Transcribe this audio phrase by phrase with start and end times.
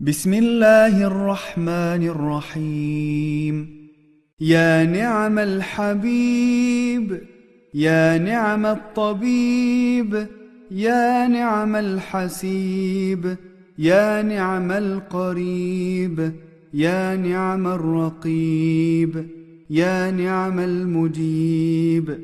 [0.00, 3.88] بسم الله الرحمن الرحيم
[4.40, 7.20] يا نعم الحبيب
[7.74, 10.26] يا نعم الطبيب
[10.70, 13.36] يا نعم الحسيب
[13.78, 16.32] يا نعم القريب
[16.74, 19.26] يا نعم الرقيب
[19.70, 22.18] يا نعم المجيب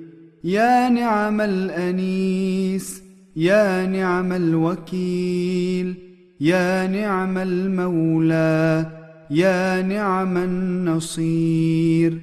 [0.45, 3.03] يا نعم الانيس
[3.37, 6.10] يا نعم الوكيل
[6.41, 8.87] يا نعم المولى
[9.31, 12.21] يا نعم النصير.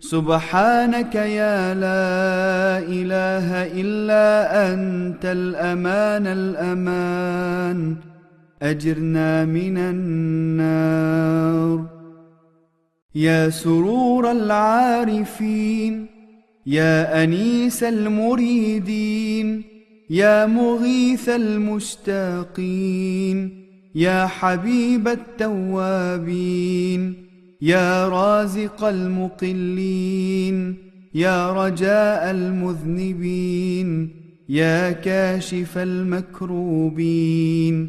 [0.00, 4.26] سبحانك يا لا إله إلا
[4.72, 7.96] أنت الأمان الأمان.
[8.62, 11.86] أجرنا من النار.
[13.14, 16.06] يا سرور العارفين
[16.66, 19.77] يا أنيس المريدين.
[20.10, 22.58] يا مغيث المشتاقين
[23.94, 27.14] يا حبيب التوابين
[27.62, 30.74] يا رازق المقلين
[31.14, 34.10] يا رجاء المذنبين
[34.48, 37.88] يا كاشف المكروبين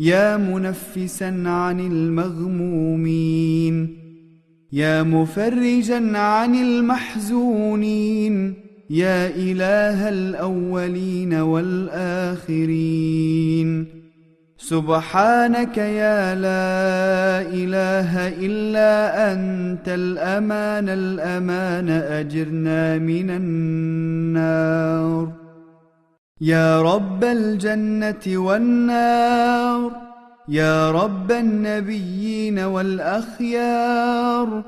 [0.00, 3.64] يا منفسا عن المغمومين
[4.72, 8.54] يا مفرجا عن المحزونين.
[8.90, 12.74] يا إله الأولين والآخرين.
[14.58, 25.28] سبحانك يا لا إله إلا أنت الأمان الأمان أجرنا من النار.
[26.40, 29.90] يا رب الجنة والنار
[30.48, 34.64] يا رب النبيين والأخيار.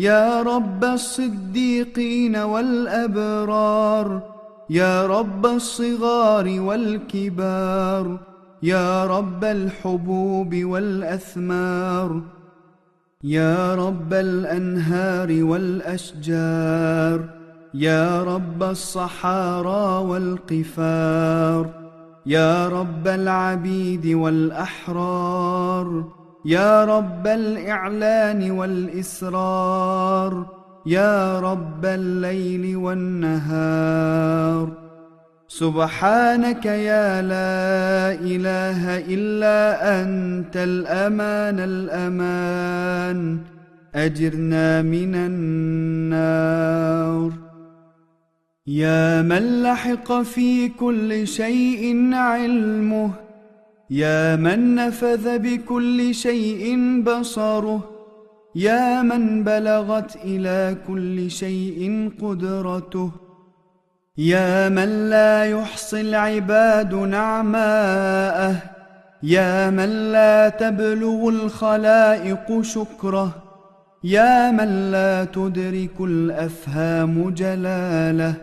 [0.00, 4.22] يا رب الصديقين والأبرار
[4.70, 8.18] يا رب الصغار والكبار
[8.62, 12.22] يا رب الحبوب والأثمار
[13.24, 17.20] يا رب الأنهار والأشجار
[17.74, 21.66] يا رب الصحارى والقفار
[22.26, 26.04] يا رب العبيد والأحرار.
[26.44, 30.46] يا رب الإعلان والإسرار
[30.86, 34.68] يا رب الليل والنهار.
[35.48, 43.38] سبحانك يا لا إله إلا أنت الأمان الأمان.
[43.94, 46.50] أجرنا من النار.
[48.66, 53.10] يا من لحق في كل شيء علمه
[53.90, 57.90] يا من نفذ بكل شيء بصره
[58.54, 63.10] يا من بلغت إلى كل شيء قدرته
[64.18, 68.56] يا من لا يحصي العباد نعماءه
[69.22, 73.30] يا من لا تبلغ الخلائق شكره
[74.04, 78.34] يا من لا تدرك الأفهام جلاله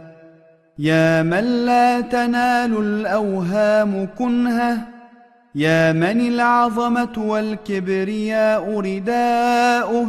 [0.79, 4.96] يا من لا تنال الأوهام كنهه.
[5.57, 10.07] يا من العظمة والكبرياء رداؤه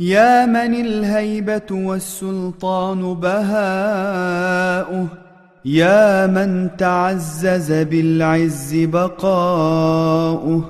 [0.00, 5.06] يا من الهيبة والسلطان بهاؤه
[5.64, 10.64] يا من تعزز بالعز بقاؤه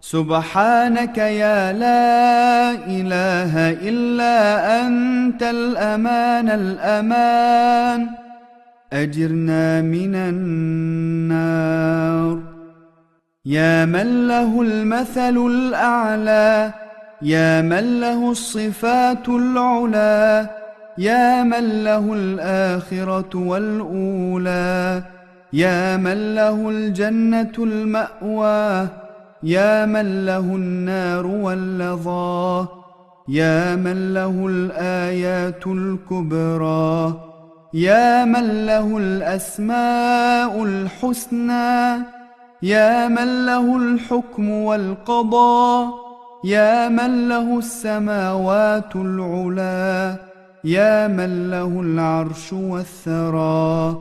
[0.00, 4.36] سبحانك يا لا إله إلا
[4.86, 8.08] أنت الأمان الأمان
[8.92, 11.74] أجرنا من النار
[13.46, 16.72] يا من له المثل الأعلى
[17.22, 20.48] يا من له الصفات العلى
[20.98, 25.02] يا من له الآخرة والأولى
[25.52, 28.88] يا من له الجنة المأوى
[29.42, 32.66] يا من له النار واللظى
[33.28, 37.20] يا من له الآيات الكبرى
[37.74, 41.96] يا من له الأسماء الحسنى
[42.62, 45.94] يا من له الحكم والقضاء
[46.44, 50.16] يا من له السماوات العلا
[50.64, 53.96] يا من له العرش والثرى.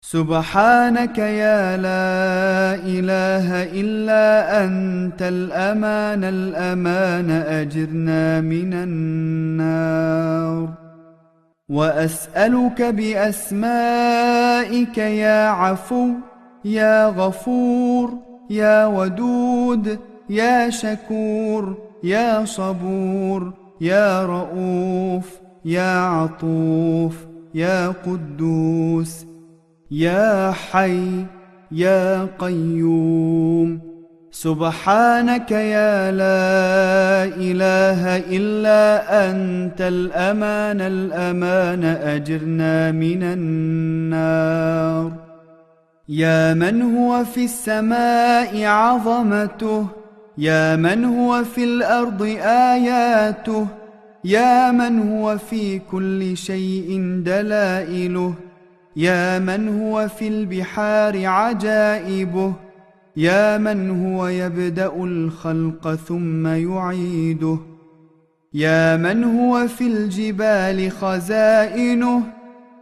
[0.00, 10.68] سبحانك يا لا إله إلا أنت الأمان الأمان أجرنا من النار.
[11.68, 13.78] وأسألك بأسمائك
[14.98, 16.08] يا عفو
[16.64, 18.10] يا غفور
[18.50, 19.98] يا ودود
[20.30, 29.26] يا شكور يا صبور يا رؤوف يا عطوف يا قدوس
[29.90, 31.24] يا حي
[31.72, 33.80] يا قيوم.
[34.30, 38.80] سبحانك يا لا إله إلا
[39.30, 45.27] أنت الأمان الأمان أجرنا من النار.
[46.08, 49.86] يا من هو في السماء عظمته؟
[50.38, 53.66] يا من هو في الأرض آياته؟
[54.24, 58.34] يا من هو في كل شيء دلائله؟
[58.96, 62.52] يا من هو في البحار عجائبه؟
[63.16, 67.58] يا من هو يبدأ الخلق ثم يعيده؟
[68.54, 72.37] يا من هو في الجبال خزائنه؟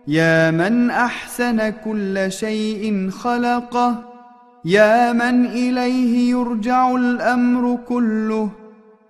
[0.08, 4.02] يا من أحسن كل شيء خلقه
[4.64, 8.50] يا من إليه يرجع الأمر كله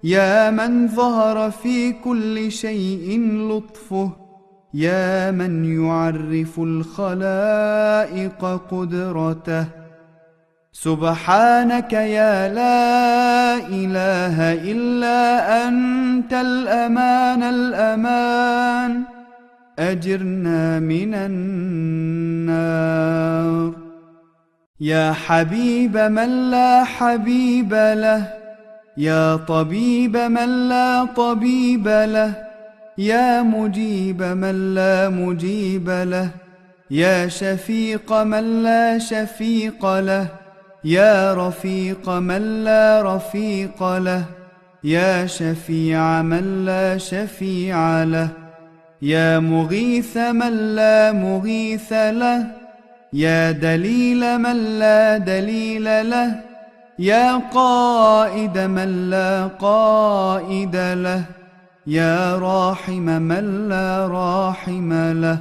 [0.05, 3.21] يا من ظهر في كل شيء
[3.51, 4.11] لطفه
[4.75, 9.65] يا من يعرف الخلائق قدرته.
[10.73, 15.23] سبحانك يا لا إله إلا
[15.69, 19.16] أنت الأمان الأمان.
[19.78, 22.67] أجرنا من النار.
[24.81, 28.28] يا حبيب من لا حبيب له
[28.96, 32.32] يا طبيب من لا طبيب له
[32.99, 36.31] يا مجيب من لا مجيب له
[36.90, 40.26] يا شفيق من لا شفيق له
[40.84, 44.25] يا رفيق من لا رفيق له
[44.84, 48.46] يا شفيع من لا شفيع له.
[49.03, 52.47] يا مغيث من لا مغيث له
[53.13, 56.41] يا دليل من لا دليل له
[56.99, 61.23] يا قائد من لا قائد له
[61.87, 65.39] يا راحم من لا راحم له.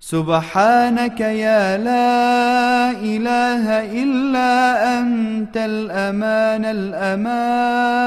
[0.00, 3.66] سبحانك يا لا إله
[4.02, 4.52] إلا
[4.98, 8.06] أنت الأمان الأمان.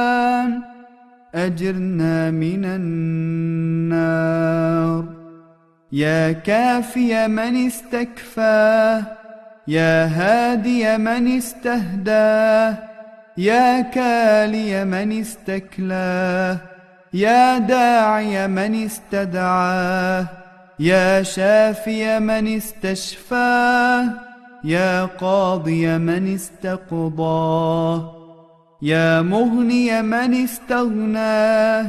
[1.35, 4.39] أجرنا من النار.
[5.91, 9.01] يا كافي من استكفى
[9.67, 12.77] يا هادي من استهدى
[13.37, 16.57] يا كالي من استكلى
[17.13, 20.25] يا داعي من استدعاه
[20.79, 24.05] يا شافي من استشفاه
[24.63, 28.18] يا قاضي من استقضاه
[28.81, 31.85] يا مغني من استغناه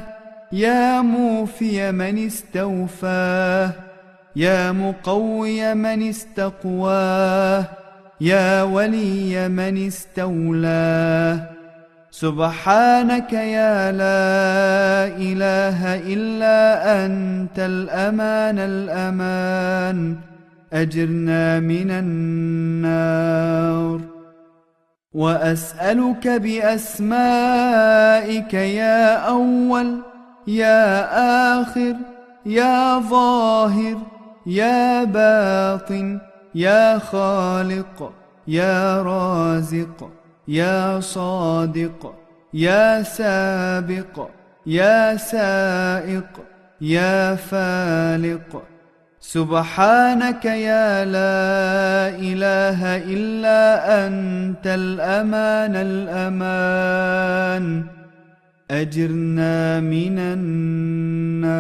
[0.53, 3.73] يا موفي من استوفاه
[4.37, 7.65] يا مقوي من استقواه
[8.21, 11.51] يا ولي من استولاه.
[12.11, 16.59] سبحانك يا لا إله إلا
[17.07, 20.17] أنت الأمان الأمان
[20.73, 23.31] أجرنا من النار.
[25.15, 27.05] وأسألك بأسمائك
[28.55, 29.99] يا أول
[30.47, 31.05] يا
[31.61, 31.97] آخر
[32.47, 33.99] يا ظاهر
[34.47, 36.21] يا باطن
[36.55, 38.12] يا خالق
[38.49, 40.11] يا رازق
[40.49, 42.15] يا صادق
[42.55, 44.29] يا سابق
[44.67, 46.41] يا سائق
[46.81, 48.62] يا فالق.
[49.21, 57.85] سبحانك يا لا إله إلا أنت الأمان الأمان.
[58.71, 61.50] أجرنا من النار.